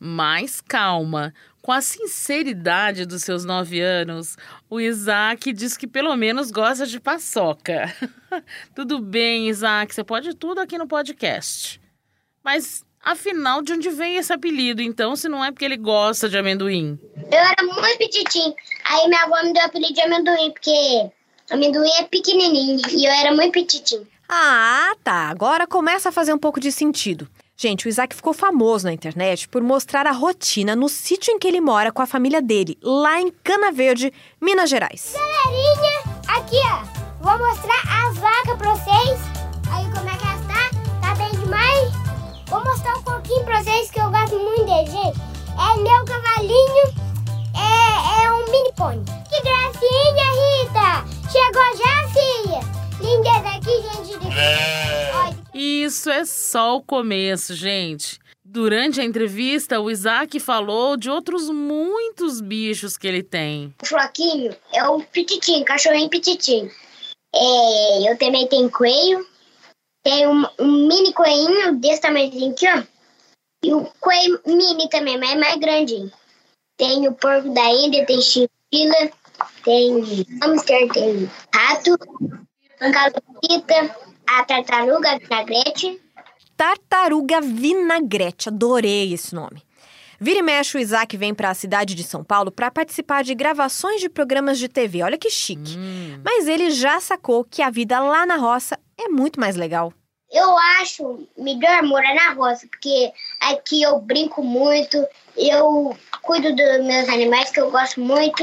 Mas 0.00 0.60
calma, 0.60 1.32
com 1.62 1.70
a 1.70 1.80
sinceridade 1.80 3.06
dos 3.06 3.22
seus 3.22 3.44
nove 3.44 3.80
anos, 3.80 4.36
o 4.68 4.80
Isaac 4.80 5.52
diz 5.52 5.76
que 5.76 5.86
pelo 5.86 6.16
menos 6.16 6.50
gosta 6.50 6.88
de 6.88 6.98
paçoca. 6.98 7.94
tudo 8.74 8.98
bem, 8.98 9.48
Isaac, 9.48 9.94
você 9.94 10.02
pode 10.02 10.34
tudo 10.34 10.60
aqui 10.60 10.76
no 10.76 10.88
podcast. 10.88 11.80
Mas 12.42 12.84
afinal, 13.04 13.62
de 13.62 13.72
onde 13.72 13.90
vem 13.90 14.16
esse 14.16 14.32
apelido, 14.32 14.82
então, 14.82 15.14
se 15.14 15.28
não 15.28 15.44
é 15.44 15.50
porque 15.50 15.64
ele 15.64 15.76
gosta 15.76 16.28
de 16.28 16.38
amendoim? 16.38 16.98
Eu 17.30 17.38
era 17.38 17.62
muito 17.62 17.98
petitinho. 17.98 18.54
Aí 18.84 19.08
minha 19.08 19.22
avó 19.22 19.42
me 19.42 19.52
deu 19.52 19.62
o 19.62 19.66
apelido 19.66 19.94
de 19.94 20.00
amendoim, 20.00 20.50
porque 20.50 21.10
amendoim 21.50 21.90
é 21.98 22.04
pequenininho 22.04 22.80
e 22.90 23.04
eu 23.06 23.12
era 23.12 23.34
muito 23.34 23.52
petitinho. 23.52 24.06
Ah, 24.28 24.94
tá. 25.02 25.28
Agora 25.28 25.66
começa 25.66 26.08
a 26.08 26.12
fazer 26.12 26.32
um 26.32 26.38
pouco 26.38 26.58
de 26.58 26.72
sentido. 26.72 27.28
Gente, 27.56 27.86
o 27.86 27.88
Isaac 27.88 28.16
ficou 28.16 28.32
famoso 28.32 28.86
na 28.86 28.92
internet 28.92 29.48
por 29.48 29.62
mostrar 29.62 30.06
a 30.08 30.12
rotina 30.12 30.74
no 30.74 30.88
sítio 30.88 31.32
em 31.32 31.38
que 31.38 31.46
ele 31.46 31.60
mora 31.60 31.92
com 31.92 32.02
a 32.02 32.06
família 32.06 32.42
dele, 32.42 32.76
lá 32.82 33.20
em 33.20 33.30
Cana 33.44 33.70
Verde, 33.70 34.12
Minas 34.40 34.68
Gerais. 34.68 35.14
Galerinha, 35.14 36.00
aqui 36.26 36.56
ó, 36.56 37.22
vou 37.22 37.38
mostrar 37.38 38.08
as 38.08 38.18
vacas 38.18 38.58
pra 38.58 38.74
vocês. 38.74 39.33
Pouquinho 43.24 43.44
pra 43.44 43.62
vocês 43.62 43.90
que 43.90 43.98
eu 43.98 44.10
gosto 44.10 44.38
muito 44.38 44.64
dele, 44.66 44.86
gente. 44.86 45.18
É 45.56 45.76
meu 45.80 46.04
cavalinho, 46.04 46.92
é, 47.56 48.22
é 48.22 48.30
um 48.32 48.44
mini 48.50 48.72
pony. 48.76 49.02
Que 49.30 49.40
gracinha, 49.40 50.26
Rita! 50.60 51.04
Chegou 51.32 51.68
já, 51.78 51.96
filha? 52.08 52.60
Lindeza 53.00 53.48
aqui, 53.48 53.74
gente. 53.82 54.04
Isso 55.54 56.10
é 56.10 56.24
só 56.24 56.76
o 56.76 56.82
começo, 56.82 57.54
gente. 57.54 58.18
Durante 58.44 59.00
a 59.00 59.04
entrevista, 59.04 59.80
o 59.80 59.90
Isaac 59.90 60.38
falou 60.38 60.96
de 60.96 61.08
outros 61.10 61.48
muitos 61.48 62.40
bichos 62.40 62.96
que 62.96 63.06
ele 63.08 63.22
tem. 63.22 63.74
O 63.82 63.86
Floquinho 63.86 64.54
é 64.72 64.86
o 64.86 65.00
pititinho, 65.00 65.64
cachorrinho 65.64 66.10
pititinho. 66.10 66.70
É, 67.34 68.10
eu 68.10 68.18
também 68.18 68.46
tenho 68.46 68.70
coelho. 68.70 69.26
Tem 70.02 70.26
um, 70.26 70.44
um 70.58 70.86
mini 70.86 71.12
coelhinho 71.14 71.76
desse 71.76 72.02
tamanho 72.02 72.28
aqui, 72.28 72.66
ó. 72.68 72.93
E 73.64 73.72
o 73.72 73.86
coelho 73.98 74.38
mini 74.46 74.88
também, 74.90 75.18
mas 75.18 75.32
é 75.32 75.36
mais 75.36 75.56
grandinho. 75.56 76.12
Tem 76.76 77.08
o 77.08 77.14
porco 77.14 77.48
da 77.54 77.64
Índia, 77.70 78.04
tem 78.04 78.20
chifila, 78.20 79.10
tem 79.64 80.26
hamster, 80.42 80.92
tem 80.92 81.30
rato, 81.54 81.96
calopsita, 82.78 83.96
a 84.26 84.44
tartaruga 84.44 85.18
vinagrete. 85.18 85.98
Tartaruga 86.54 87.40
vinagrete, 87.40 88.50
adorei 88.50 89.14
esse 89.14 89.34
nome. 89.34 89.62
Vira 90.20 90.40
e 90.40 90.42
mexe, 90.42 90.76
o 90.76 90.80
Isaac 90.80 91.16
vem 91.16 91.34
para 91.34 91.50
a 91.50 91.54
cidade 91.54 91.94
de 91.94 92.04
São 92.04 92.22
Paulo 92.22 92.50
para 92.50 92.70
participar 92.70 93.24
de 93.24 93.34
gravações 93.34 94.00
de 94.00 94.10
programas 94.10 94.58
de 94.58 94.68
TV. 94.68 95.02
Olha 95.02 95.18
que 95.18 95.30
chique. 95.30 95.76
Hum. 95.76 96.20
Mas 96.22 96.46
ele 96.46 96.70
já 96.70 97.00
sacou 97.00 97.44
que 97.44 97.62
a 97.62 97.70
vida 97.70 97.98
lá 97.98 98.26
na 98.26 98.36
roça 98.36 98.78
é 98.98 99.08
muito 99.08 99.40
mais 99.40 99.56
legal. 99.56 99.92
Eu 100.34 100.58
acho 100.80 101.28
melhor 101.38 101.84
morar 101.84 102.12
na 102.12 102.32
roça, 102.32 102.66
porque 102.66 103.12
aqui 103.40 103.82
eu 103.82 104.00
brinco 104.00 104.42
muito, 104.42 105.06
eu 105.36 105.96
cuido 106.22 106.48
dos 106.56 106.84
meus 106.84 107.08
animais, 107.08 107.52
que 107.52 107.60
eu 107.60 107.70
gosto 107.70 108.00
muito, 108.00 108.42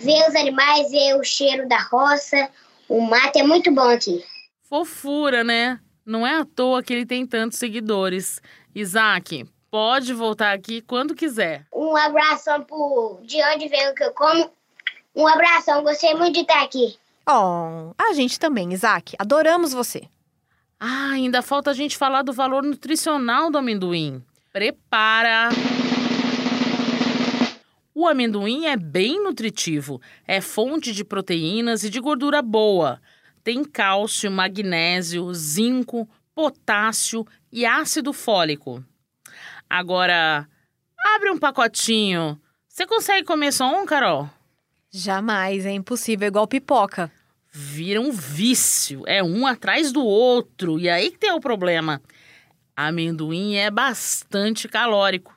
ver 0.00 0.28
os 0.28 0.34
animais, 0.34 0.90
ver 0.90 1.14
o 1.14 1.22
cheiro 1.22 1.68
da 1.68 1.78
roça, 1.78 2.50
o 2.88 3.00
mato 3.00 3.38
é 3.38 3.44
muito 3.44 3.70
bom 3.72 3.88
aqui. 3.88 4.24
Fofura, 4.68 5.44
né? 5.44 5.78
Não 6.04 6.26
é 6.26 6.40
à 6.40 6.44
toa 6.44 6.82
que 6.82 6.92
ele 6.92 7.06
tem 7.06 7.24
tantos 7.24 7.56
seguidores. 7.56 8.42
Isaac, 8.74 9.46
pode 9.70 10.12
voltar 10.12 10.52
aqui 10.52 10.80
quando 10.80 11.14
quiser. 11.14 11.66
Um 11.72 11.96
abração 11.96 12.64
por 12.64 13.20
de 13.22 13.40
onde 13.44 13.68
veio 13.68 13.94
que 13.94 14.02
eu 14.02 14.12
como. 14.12 14.50
Um 15.14 15.28
abração, 15.28 15.84
gostei 15.84 16.14
muito 16.14 16.34
de 16.34 16.40
estar 16.40 16.64
aqui. 16.64 16.98
Oh, 17.28 17.92
a 17.96 18.12
gente 18.12 18.40
também, 18.40 18.72
Isaac. 18.72 19.14
Adoramos 19.20 19.72
você. 19.72 20.08
Ah, 20.80 21.10
ainda 21.10 21.42
falta 21.42 21.70
a 21.70 21.74
gente 21.74 21.96
falar 21.96 22.22
do 22.22 22.32
valor 22.32 22.62
nutricional 22.62 23.50
do 23.50 23.58
amendoim. 23.58 24.22
Prepara! 24.52 25.48
O 27.92 28.06
amendoim 28.06 28.66
é 28.66 28.76
bem 28.76 29.20
nutritivo, 29.20 30.00
é 30.24 30.40
fonte 30.40 30.92
de 30.92 31.04
proteínas 31.04 31.82
e 31.82 31.90
de 31.90 31.98
gordura 31.98 32.40
boa. 32.40 33.02
Tem 33.42 33.64
cálcio, 33.64 34.30
magnésio, 34.30 35.34
zinco, 35.34 36.08
potássio 36.32 37.26
e 37.50 37.66
ácido 37.66 38.12
fólico. 38.12 38.84
Agora, 39.68 40.48
abre 41.16 41.30
um 41.30 41.38
pacotinho. 41.38 42.40
Você 42.68 42.86
consegue 42.86 43.26
comer 43.26 43.52
só 43.52 43.68
um, 43.68 43.84
Carol? 43.84 44.30
Jamais, 44.92 45.66
é 45.66 45.72
impossível, 45.72 46.28
igual 46.28 46.46
pipoca. 46.46 47.10
Vira 47.60 48.00
um 48.00 48.12
vício, 48.12 49.02
é 49.04 49.20
um 49.20 49.44
atrás 49.44 49.90
do 49.90 50.04
outro, 50.04 50.78
e 50.78 50.88
aí 50.88 51.10
que 51.10 51.18
tem 51.18 51.32
o 51.32 51.40
problema. 51.40 52.00
Amendoim 52.76 53.56
é 53.56 53.68
bastante 53.68 54.68
calórico. 54.68 55.36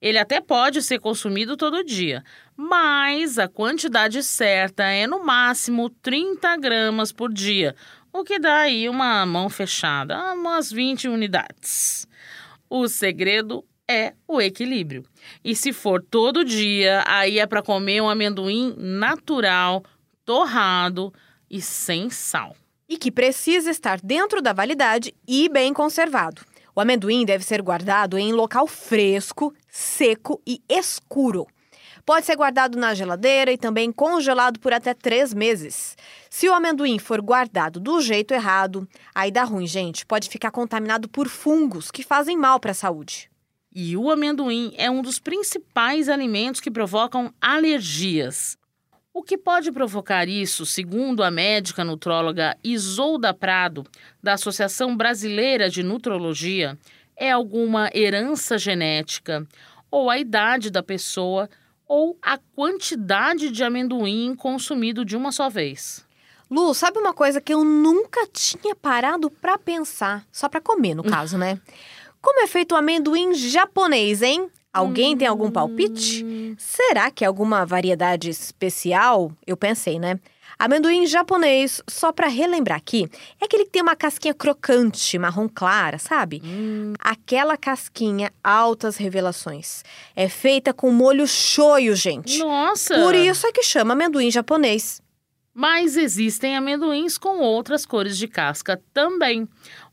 Ele 0.00 0.18
até 0.18 0.40
pode 0.40 0.80
ser 0.82 1.00
consumido 1.00 1.56
todo 1.56 1.82
dia, 1.82 2.22
mas 2.56 3.40
a 3.40 3.48
quantidade 3.48 4.22
certa 4.22 4.84
é 4.84 5.04
no 5.08 5.24
máximo 5.24 5.90
30 5.90 6.56
gramas 6.58 7.10
por 7.10 7.32
dia, 7.32 7.74
o 8.12 8.22
que 8.22 8.38
dá 8.38 8.58
aí 8.58 8.88
uma 8.88 9.26
mão 9.26 9.50
fechada, 9.50 10.32
umas 10.34 10.70
20 10.70 11.08
unidades. 11.08 12.06
O 12.70 12.86
segredo 12.86 13.64
é 13.90 14.14
o 14.28 14.40
equilíbrio. 14.40 15.04
E 15.44 15.56
se 15.56 15.72
for 15.72 16.00
todo 16.08 16.44
dia, 16.44 17.02
aí 17.04 17.40
é 17.40 17.46
para 17.48 17.62
comer 17.62 18.00
um 18.00 18.08
amendoim 18.08 18.76
natural, 18.78 19.82
torrado 20.24 21.12
e 21.50 21.60
sem 21.60 22.10
sal. 22.10 22.56
E 22.88 22.96
que 22.96 23.10
precisa 23.10 23.70
estar 23.70 24.00
dentro 24.00 24.40
da 24.40 24.52
validade 24.52 25.14
e 25.26 25.48
bem 25.48 25.72
conservado. 25.72 26.42
O 26.74 26.80
amendoim 26.80 27.24
deve 27.24 27.44
ser 27.44 27.60
guardado 27.60 28.16
em 28.18 28.32
local 28.32 28.66
fresco, 28.66 29.52
seco 29.68 30.40
e 30.46 30.62
escuro. 30.68 31.46
Pode 32.06 32.24
ser 32.24 32.36
guardado 32.36 32.78
na 32.78 32.94
geladeira 32.94 33.52
e 33.52 33.58
também 33.58 33.92
congelado 33.92 34.58
por 34.60 34.72
até 34.72 34.94
três 34.94 35.34
meses. 35.34 35.94
Se 36.30 36.48
o 36.48 36.54
amendoim 36.54 36.98
for 36.98 37.20
guardado 37.20 37.78
do 37.78 38.00
jeito 38.00 38.32
errado, 38.32 38.88
aí 39.14 39.30
dá 39.30 39.44
ruim, 39.44 39.66
gente. 39.66 40.06
Pode 40.06 40.30
ficar 40.30 40.50
contaminado 40.50 41.06
por 41.06 41.28
fungos 41.28 41.90
que 41.90 42.02
fazem 42.02 42.34
mal 42.34 42.58
para 42.58 42.70
a 42.70 42.74
saúde. 42.74 43.28
E 43.74 43.94
o 43.94 44.10
amendoim 44.10 44.72
é 44.78 44.90
um 44.90 45.02
dos 45.02 45.18
principais 45.18 46.08
alimentos 46.08 46.60
que 46.62 46.70
provocam 46.70 47.30
alergias. 47.40 48.56
O 49.18 49.22
que 49.24 49.36
pode 49.36 49.72
provocar 49.72 50.28
isso, 50.28 50.64
segundo 50.64 51.24
a 51.24 51.30
médica 51.30 51.82
nutróloga 51.84 52.56
Isolda 52.62 53.34
Prado, 53.34 53.84
da 54.22 54.34
Associação 54.34 54.96
Brasileira 54.96 55.68
de 55.68 55.82
Nutrologia, 55.82 56.78
é 57.16 57.32
alguma 57.32 57.90
herança 57.92 58.56
genética, 58.56 59.44
ou 59.90 60.08
a 60.08 60.20
idade 60.20 60.70
da 60.70 60.84
pessoa, 60.84 61.50
ou 61.84 62.16
a 62.22 62.38
quantidade 62.54 63.50
de 63.50 63.64
amendoim 63.64 64.36
consumido 64.36 65.04
de 65.04 65.16
uma 65.16 65.32
só 65.32 65.48
vez. 65.48 66.06
Lu, 66.48 66.72
sabe 66.72 67.00
uma 67.00 67.12
coisa 67.12 67.40
que 67.40 67.52
eu 67.52 67.64
nunca 67.64 68.24
tinha 68.32 68.76
parado 68.76 69.28
para 69.28 69.58
pensar, 69.58 70.24
só 70.30 70.48
para 70.48 70.60
comer 70.60 70.94
no 70.94 71.02
caso, 71.02 71.36
né? 71.36 71.60
Como 72.22 72.40
é 72.40 72.46
feito 72.46 72.70
o 72.70 72.78
amendoim 72.78 73.34
japonês, 73.34 74.22
hein? 74.22 74.48
Alguém 74.72 75.16
tem 75.16 75.26
algum 75.26 75.50
palpite? 75.50 76.24
Será 76.58 77.10
que 77.10 77.24
é 77.24 77.26
alguma 77.26 77.64
variedade 77.64 78.28
especial? 78.28 79.32
Eu 79.46 79.56
pensei, 79.56 79.98
né? 79.98 80.18
Amendoim 80.58 81.06
japonês, 81.06 81.80
só 81.88 82.10
para 82.10 82.26
relembrar 82.26 82.78
aqui, 82.78 83.08
é 83.40 83.44
aquele 83.44 83.64
que 83.64 83.70
tem 83.70 83.80
uma 83.80 83.94
casquinha 83.94 84.34
crocante, 84.34 85.16
marrom 85.16 85.48
clara, 85.48 85.98
sabe? 85.98 86.42
Hum. 86.44 86.94
Aquela 86.98 87.56
casquinha, 87.56 88.32
altas 88.42 88.96
revelações. 88.96 89.84
É 90.16 90.28
feita 90.28 90.74
com 90.74 90.90
molho 90.90 91.28
shoyu, 91.28 91.94
gente. 91.94 92.38
Nossa! 92.38 92.96
Por 92.96 93.14
isso 93.14 93.46
é 93.46 93.52
que 93.52 93.62
chama 93.62 93.92
amendoim 93.92 94.32
japonês. 94.32 95.00
Mas 95.54 95.96
existem 95.96 96.56
amendoins 96.56 97.18
com 97.18 97.38
outras 97.38 97.84
cores 97.86 98.16
de 98.16 98.26
casca 98.26 98.80
também. 98.92 99.48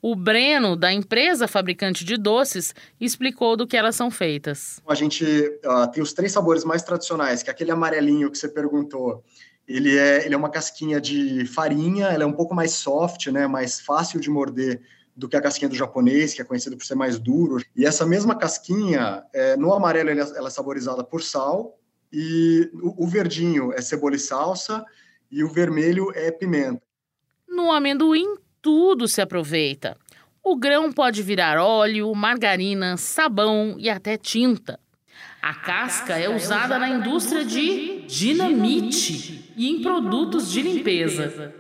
O 0.07 0.15
Breno, 0.15 0.75
da 0.75 0.93
empresa 0.93 1.47
fabricante 1.47 2.05
de 2.05 2.15
doces, 2.15 2.75
explicou 3.01 3.57
do 3.57 3.65
que 3.65 3.75
elas 3.75 3.95
são 3.95 4.11
feitas. 4.11 4.79
A 4.87 4.93
gente 4.93 5.25
uh, 5.25 5.91
tem 5.91 6.03
os 6.03 6.13
três 6.13 6.31
sabores 6.31 6.63
mais 6.63 6.83
tradicionais, 6.83 7.41
que 7.41 7.49
é 7.49 7.51
aquele 7.51 7.71
amarelinho 7.71 8.29
que 8.29 8.37
você 8.37 8.47
perguntou. 8.47 9.23
Ele 9.67 9.97
é, 9.97 10.23
ele 10.23 10.35
é 10.35 10.37
uma 10.37 10.51
casquinha 10.51 11.01
de 11.01 11.47
farinha, 11.47 12.09
ela 12.09 12.23
é 12.23 12.27
um 12.27 12.33
pouco 12.33 12.53
mais 12.53 12.73
soft, 12.73 13.25
né, 13.31 13.47
mais 13.47 13.81
fácil 13.81 14.19
de 14.19 14.29
morder 14.29 14.79
do 15.15 15.27
que 15.27 15.35
a 15.35 15.41
casquinha 15.41 15.69
do 15.69 15.75
japonês, 15.75 16.35
que 16.35 16.41
é 16.43 16.45
conhecido 16.45 16.77
por 16.77 16.85
ser 16.85 16.93
mais 16.93 17.17
duro. 17.17 17.57
E 17.75 17.83
essa 17.83 18.05
mesma 18.05 18.37
casquinha, 18.37 19.23
é, 19.33 19.57
no 19.57 19.73
amarelo 19.73 20.11
ela 20.11 20.47
é 20.47 20.51
saborizada 20.51 21.03
por 21.03 21.23
sal, 21.23 21.79
e 22.13 22.69
o, 22.75 23.05
o 23.05 23.07
verdinho 23.07 23.73
é 23.73 23.81
cebola 23.81 24.15
e 24.15 24.19
salsa, 24.19 24.85
e 25.31 25.43
o 25.43 25.49
vermelho 25.49 26.11
é 26.13 26.29
pimenta. 26.29 26.79
No 27.49 27.71
amendoim, 27.71 28.44
tudo 28.65 29.07
se 29.07 29.21
aproveita. 29.21 29.95
O 30.43 30.55
grão 30.55 30.91
pode 30.91 31.21
virar 31.21 31.59
óleo, 31.59 32.11
margarina, 32.15 32.97
sabão 32.97 33.75
e 33.77 33.91
até 33.91 34.17
tinta. 34.17 34.79
A 35.39 35.53
casca 35.53 36.17
é 36.17 36.27
usada 36.27 36.79
na 36.79 36.89
indústria 36.89 37.45
de 37.45 38.01
dinamite 38.07 39.53
e 39.55 39.69
em 39.69 39.83
produtos 39.83 40.51
de 40.51 40.63
limpeza. 40.63 41.53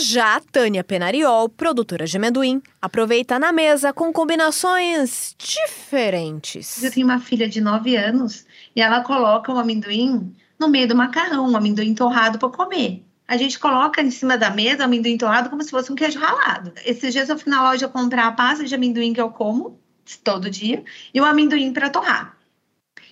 Já 0.00 0.36
a 0.36 0.40
Tânia 0.40 0.84
Penariol, 0.84 1.48
produtora 1.48 2.06
de 2.06 2.16
amendoim, 2.16 2.62
aproveita 2.80 3.36
na 3.36 3.50
mesa 3.50 3.92
com 3.92 4.12
combinações 4.12 5.34
diferentes. 5.36 6.80
Eu 6.84 6.92
tenho 6.92 7.04
uma 7.04 7.18
filha 7.18 7.48
de 7.48 7.60
9 7.60 7.96
anos 7.96 8.46
e 8.76 8.80
ela 8.80 9.02
coloca 9.02 9.52
o 9.52 9.58
amendoim 9.58 10.32
no 10.56 10.68
meio 10.68 10.86
do 10.86 10.94
macarrão, 10.94 11.50
um 11.50 11.56
amendoim 11.56 11.96
torrado 11.96 12.38
para 12.38 12.48
comer. 12.48 13.07
A 13.28 13.36
gente 13.36 13.58
coloca 13.58 14.00
em 14.00 14.10
cima 14.10 14.38
da 14.38 14.48
mesa 14.48 14.84
amendoim 14.84 15.18
torrado 15.18 15.50
como 15.50 15.62
se 15.62 15.70
fosse 15.70 15.92
um 15.92 15.94
queijo 15.94 16.18
ralado. 16.18 16.72
Esses 16.82 17.12
dias 17.12 17.28
eu 17.28 17.38
fui 17.38 17.50
na 17.50 17.62
loja 17.62 17.86
comprar 17.86 18.26
a 18.26 18.32
pasta 18.32 18.64
de 18.64 18.74
amendoim 18.74 19.12
que 19.12 19.20
eu 19.20 19.28
como 19.30 19.78
todo 20.24 20.48
dia 20.48 20.82
e 21.12 21.20
o 21.20 21.24
amendoim 21.26 21.70
para 21.70 21.90
torrar. 21.90 22.38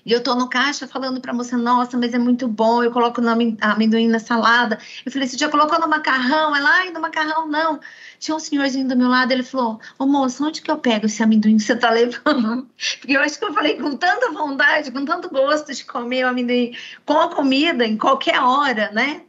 E 0.07 0.13
eu 0.13 0.23
tô 0.23 0.37
no 0.37 0.49
caixa 0.49 0.87
falando 0.87 1.21
pra 1.21 1.35
moça, 1.35 1.59
nossa, 1.59 1.99
mas 1.99 2.15
é 2.15 2.19
muito 2.19 2.47
bom, 2.47 2.81
eu 2.81 2.93
coloco 2.93 3.21
o 3.21 3.29
amendoim 3.61 4.07
na 4.07 4.21
salada. 4.21 4.79
Eu 5.05 5.11
falei, 5.11 5.27
você 5.27 5.37
já 5.37 5.49
colocou 5.49 5.81
no 5.81 5.89
macarrão? 5.89 6.55
Ela, 6.55 6.71
ai, 6.79 6.91
no 6.93 7.01
macarrão 7.01 7.49
não. 7.49 7.81
Tinha 8.21 8.37
um 8.37 8.39
senhorzinho 8.39 8.87
do 8.89 8.97
meu 8.97 9.09
lado, 9.09 9.33
ele 9.33 9.43
falou, 9.43 9.81
ô 9.99 10.07
moça, 10.07 10.45
onde 10.45 10.63
que 10.63 10.71
eu 10.71 10.79
pego 10.79 11.07
esse 11.07 11.23
amendoim 11.25 11.57
que 11.57 11.65
você 11.65 11.75
tá 11.75 11.91
levando? 11.91 12.69
Porque 13.01 13.17
eu 13.17 13.21
acho 13.21 13.37
que 13.37 13.45
eu 13.45 13.53
falei 13.53 13.77
com 13.79 13.97
tanta 13.97 14.31
vontade, 14.31 14.93
com 14.93 15.05
tanto 15.05 15.29
gosto 15.29 15.75
de 15.75 15.85
comer 15.85 16.25
o 16.25 16.29
amendoim 16.29 16.73
com 17.05 17.21
a 17.21 17.35
comida, 17.35 17.85
em 17.85 17.97
qualquer 17.99 18.41
hora, 18.41 18.93
né? 18.93 19.26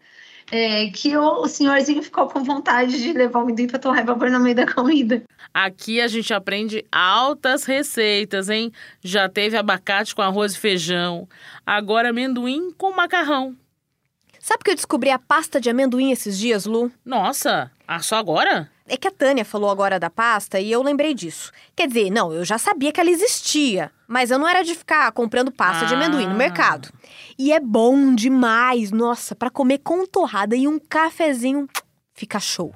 É, 0.52 0.88
que 0.88 1.16
o, 1.16 1.42
o, 1.42 1.48
senhorzinho 1.48 2.02
ficou 2.02 2.28
com 2.28 2.44
vontade 2.44 3.02
de 3.02 3.14
levar 3.14 3.40
o 3.40 3.42
amendoim 3.44 3.68
para 3.68 3.80
torrar 3.80 4.04
e 4.04 4.06
vapor 4.06 4.30
no 4.30 4.40
meio 4.40 4.56
da 4.56 4.72
comida. 4.72 5.24
Aqui 5.54 6.00
a 6.00 6.08
gente 6.08 6.34
aprende 6.34 6.86
altas 6.92 7.66
receitas, 7.66 8.50
hein? 8.50 8.72
Já 9.02 9.28
teve 9.28 9.58
abacate 9.58 10.16
com 10.16 10.22
arroz 10.22 10.54
e 10.54 10.60
feijão, 10.60 11.28
agora 11.66 12.10
amendoim 12.10 12.72
com 12.72 12.92
macarrão. 12.92 13.56
Sabe 14.40 14.64
que 14.64 14.72
eu 14.72 14.76
descobri 14.76 15.10
a 15.10 15.20
pasta 15.20 15.60
de 15.60 15.70
amendoim 15.70 16.12
esses 16.12 16.38
dias, 16.38 16.66
Lu? 16.66 16.90
Nossa, 17.04 17.70
ah, 17.86 18.00
só 18.00 18.16
agora? 18.16 18.70
É 18.88 18.96
que 18.96 19.08
a 19.08 19.12
Tânia 19.12 19.44
falou 19.44 19.70
agora 19.70 20.00
da 20.00 20.10
pasta 20.10 20.60
e 20.62 20.72
eu 20.72 20.82
lembrei 20.82 21.14
disso. 21.14 21.52
Quer 21.76 21.88
dizer, 21.88 22.10
não, 22.10 22.32
eu 22.32 22.46
já 22.46 22.58
sabia 22.58 22.94
que 22.94 23.02
ela 23.02 23.10
existia, 23.10 23.92
mas 24.08 24.32
eu 24.32 24.40
não 24.40 24.48
era 24.48 24.64
de 24.64 24.74
ficar 24.74 25.12
comprando 25.12 25.52
pasta 25.52 25.84
ah. 25.84 25.88
de 25.88 25.94
amendoim 25.94 26.26
no 26.26 26.32
ah. 26.32 26.36
mercado. 26.36 26.88
E 27.38 27.52
é 27.52 27.60
bom 27.60 28.16
demais, 28.16 28.92
nossa, 28.92 29.36
para 29.36 29.50
comer 29.50 29.80
com 29.80 30.06
torrada 30.06 30.56
e 30.56 30.68
um 30.68 30.80
cafezinho, 30.80 31.68
fica 32.14 32.40
show. 32.40 32.74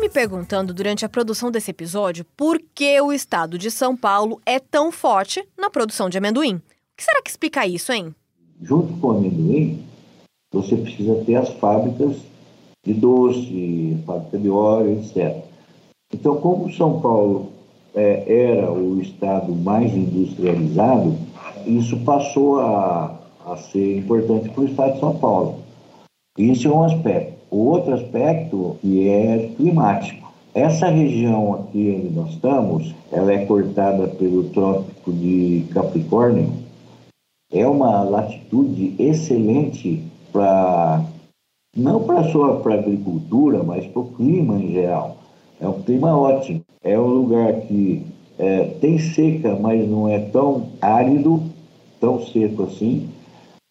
Me 0.00 0.10
perguntando 0.10 0.74
durante 0.74 1.02
a 1.06 1.08
produção 1.08 1.50
desse 1.50 1.70
episódio 1.70 2.26
por 2.36 2.60
que 2.74 3.00
o 3.00 3.10
estado 3.10 3.56
de 3.56 3.70
São 3.70 3.96
Paulo 3.96 4.38
é 4.44 4.58
tão 4.58 4.92
forte 4.92 5.42
na 5.56 5.70
produção 5.70 6.10
de 6.10 6.18
amendoim. 6.18 6.56
O 6.56 6.62
que 6.94 7.02
será 7.02 7.22
que 7.22 7.30
explica 7.30 7.66
isso, 7.66 7.90
hein? 7.90 8.14
junto 8.64 8.92
com 8.94 9.08
o 9.08 9.10
amendoim, 9.12 9.82
você 10.52 10.76
precisa 10.76 11.14
ter 11.24 11.36
as 11.36 11.48
fábricas 11.54 12.16
de 12.84 12.94
doce, 12.94 13.96
fábrica 14.06 14.38
de 14.38 14.48
óleo, 14.48 14.98
etc. 14.98 15.44
Então, 16.12 16.36
como 16.36 16.72
São 16.72 17.00
Paulo 17.00 17.52
era 17.94 18.72
o 18.72 19.00
estado 19.00 19.54
mais 19.54 19.94
industrializado, 19.94 21.14
isso 21.66 21.96
passou 22.00 22.60
a, 22.60 23.14
a 23.46 23.56
ser 23.56 23.98
importante 23.98 24.48
para 24.50 24.62
o 24.62 24.66
estado 24.66 24.94
de 24.94 25.00
São 25.00 25.16
Paulo. 25.16 25.56
Isso 26.36 26.68
é 26.68 26.70
um 26.70 26.82
aspecto. 26.82 27.34
O 27.50 27.70
outro 27.70 27.94
aspecto 27.94 28.76
que 28.80 29.08
é 29.08 29.50
climático. 29.56 30.24
Essa 30.52 30.88
região 30.88 31.54
aqui 31.54 31.96
onde 31.98 32.14
nós 32.14 32.30
estamos, 32.30 32.94
ela 33.10 33.32
é 33.32 33.44
cortada 33.44 34.08
pelo 34.08 34.44
trópico 34.50 35.12
de 35.12 35.66
Capricórnio, 35.72 36.52
é 37.52 37.66
uma 37.66 38.02
latitude 38.02 38.94
excelente 38.98 40.02
para 40.32 41.04
não 41.76 42.04
para 42.04 42.24
só 42.30 42.56
para 42.56 42.74
agricultura, 42.74 43.62
mas 43.62 43.86
para 43.86 44.02
o 44.02 44.12
clima 44.12 44.60
em 44.60 44.72
geral. 44.72 45.16
É 45.60 45.68
um 45.68 45.82
clima 45.82 46.16
ótimo. 46.16 46.62
É 46.82 46.98
um 46.98 47.06
lugar 47.06 47.52
que 47.62 48.04
é, 48.38 48.64
tem 48.80 48.98
seca, 48.98 49.56
mas 49.56 49.88
não 49.88 50.08
é 50.08 50.18
tão 50.18 50.70
árido, 50.80 51.42
tão 52.00 52.24
seco 52.26 52.64
assim. 52.64 53.08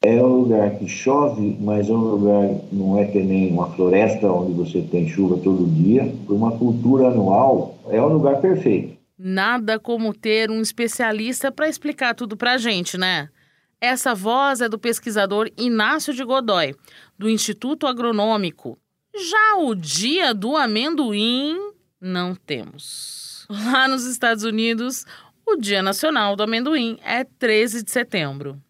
É 0.01 0.21
um 0.21 0.41
lugar 0.41 0.71
que 0.71 0.87
chove, 0.87 1.57
mas 1.61 1.89
é 1.89 1.93
um 1.93 1.97
lugar 1.97 2.49
não 2.71 2.97
é 2.97 3.05
que 3.05 3.21
nem 3.21 3.51
uma 3.51 3.69
floresta 3.71 4.29
onde 4.29 4.51
você 4.51 4.81
tem 4.81 5.07
chuva 5.07 5.37
todo 5.37 5.65
dia. 5.65 6.13
Para 6.25 6.35
uma 6.35 6.51
cultura 6.57 7.07
anual, 7.07 7.75
é 7.89 8.01
um 8.01 8.09
lugar 8.09 8.41
perfeito. 8.41 8.97
Nada 9.17 9.79
como 9.79 10.13
ter 10.13 10.51
um 10.51 10.61
especialista 10.61 11.51
para 11.51 11.69
explicar 11.69 12.13
tudo 12.15 12.35
para 12.35 12.53
a 12.53 12.57
gente, 12.57 12.97
né? 12.97 13.29
Essa 13.79 14.13
voz 14.13 14.59
é 14.59 14.67
do 14.67 14.79
pesquisador 14.79 15.49
Inácio 15.57 16.13
de 16.13 16.23
Godoy, 16.23 16.75
do 17.17 17.29
Instituto 17.29 17.85
Agronômico. 17.85 18.77
Já 19.15 19.57
o 19.57 19.75
dia 19.75 20.33
do 20.33 20.57
amendoim, 20.57 21.55
não 22.03 22.35
temos. 22.35 23.47
Lá 23.49 23.87
nos 23.87 24.05
Estados 24.05 24.43
Unidos, 24.43 25.05
o 25.45 25.55
Dia 25.55 25.81
Nacional 25.81 26.35
do 26.35 26.43
Amendoim 26.43 26.99
é 27.01 27.23
13 27.23 27.81
de 27.83 27.91
setembro. 27.91 28.61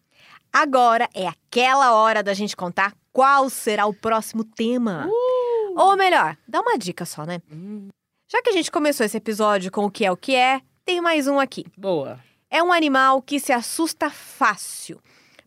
Agora 0.52 1.08
é 1.12 1.26
aquela 1.26 1.94
hora 1.94 2.22
da 2.22 2.32
gente 2.32 2.56
contar 2.56 2.94
qual 3.12 3.50
será 3.50 3.86
o 3.86 3.92
próximo 3.92 4.44
tema. 4.44 5.08
Uh! 5.08 5.80
Ou 5.80 5.96
melhor, 5.96 6.36
dá 6.46 6.60
uma 6.60 6.78
dica 6.78 7.04
só, 7.04 7.24
né? 7.24 7.42
Hum. 7.52 7.88
Já 8.30 8.40
que 8.40 8.50
a 8.50 8.52
gente 8.52 8.70
começou 8.70 9.04
esse 9.04 9.16
episódio 9.16 9.70
com 9.70 9.84
o 9.84 9.90
que 9.90 10.04
é 10.04 10.12
o 10.12 10.16
que 10.16 10.34
é, 10.34 10.60
tem 10.84 11.00
mais 11.00 11.26
um 11.26 11.40
aqui. 11.40 11.66
Boa. 11.76 12.20
É 12.48 12.62
um 12.62 12.72
animal 12.72 13.20
que 13.20 13.40
se 13.40 13.52
assusta 13.52 14.10
fácil. 14.10 15.00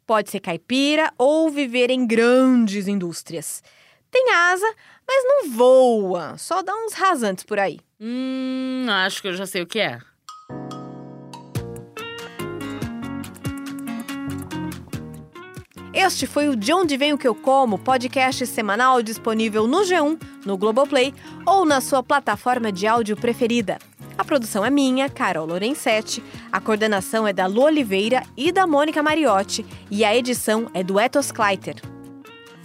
Pode 0.05 0.29
ser 0.29 0.41
caipira 0.41 1.11
ou 1.17 1.49
viver 1.49 1.89
em 1.89 2.05
grandes 2.05 2.87
indústrias. 2.87 3.63
Tem 4.17 4.33
asa, 4.33 4.73
mas 5.07 5.23
não 5.25 5.51
voa, 5.51 6.35
só 6.39 6.63
dá 6.63 6.73
uns 6.73 6.93
rasantes 6.93 7.43
por 7.43 7.59
aí. 7.59 7.79
Hum, 8.01 8.87
acho 8.89 9.21
que 9.21 9.27
eu 9.27 9.33
já 9.35 9.45
sei 9.45 9.61
o 9.61 9.67
que 9.67 9.79
é. 9.79 9.99
Este 15.93 16.25
foi 16.25 16.49
o 16.49 16.55
De 16.55 16.73
Onde 16.73 16.97
Vem 16.97 17.13
o 17.13 17.17
Que 17.17 17.27
Eu 17.27 17.35
Como, 17.35 17.77
podcast 17.77 18.43
semanal 18.47 19.03
disponível 19.03 19.67
no 19.67 19.81
G1, 19.81 20.19
no 20.43 20.57
Globoplay 20.57 21.13
ou 21.45 21.63
na 21.63 21.79
sua 21.79 22.01
plataforma 22.01 22.71
de 22.71 22.87
áudio 22.87 23.15
preferida. 23.15 23.77
A 24.17 24.25
produção 24.25 24.65
é 24.65 24.71
minha, 24.71 25.07
Carol 25.09 25.45
Lorenzetti, 25.45 26.23
a 26.51 26.59
coordenação 26.59 27.27
é 27.27 27.33
da 27.33 27.45
Lu 27.45 27.61
Oliveira 27.61 28.23
e 28.35 28.51
da 28.51 28.65
Mônica 28.65 29.03
Mariotti 29.03 29.63
e 29.91 30.03
a 30.03 30.15
edição 30.17 30.71
é 30.73 30.83
do 30.83 30.99
Etos 30.99 31.31
Kleiter. 31.31 31.96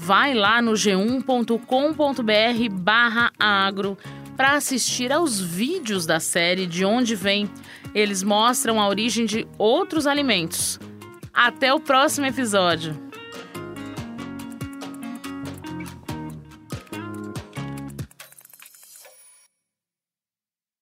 Vai 0.05 0.35
lá 0.35 0.61
no 0.61 0.73
g1.com.br 0.73 1.63
barra 2.73 3.31
agro 3.39 3.97
para 4.37 4.55
assistir 4.55 5.13
aos 5.13 5.41
vídeos 5.41 6.05
da 6.05 6.19
série 6.19 6.67
De 6.67 6.85
Onde 6.85 7.15
Vem. 7.15 7.49
Eles 7.95 8.25
mostram 8.25 8.81
a 8.81 8.89
origem 8.89 9.27
de 9.27 9.47
outros 9.57 10.05
alimentos. 10.05 10.81
Até 11.33 11.73
o 11.73 11.79
próximo 11.79 12.27
episódio! 12.27 13.12